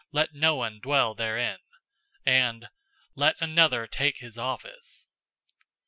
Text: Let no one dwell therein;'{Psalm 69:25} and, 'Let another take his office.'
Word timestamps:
Let 0.11 0.33
no 0.33 0.55
one 0.55 0.79
dwell 0.79 1.13
therein;'{Psalm 1.13 1.61
69:25} 2.25 2.25
and, 2.25 2.69
'Let 3.13 3.35
another 3.39 3.85
take 3.85 4.17
his 4.17 4.35
office.' 4.39 5.05